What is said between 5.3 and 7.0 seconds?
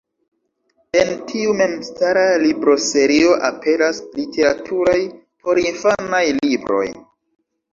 porinfanaj libroj.